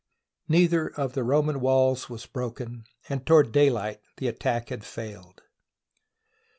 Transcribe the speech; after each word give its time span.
Neither 0.49 0.87
of 0.95 1.13
the 1.13 1.23
Roman 1.23 1.59
walls 1.59 2.09
was 2.09 2.25
broken, 2.25 2.85
and 3.07 3.23
to 3.27 3.33
ward 3.33 3.51
daylight 3.51 4.01
the 4.17 4.29
attack 4.29 4.69
had 4.69 4.83
failed. 4.83 5.43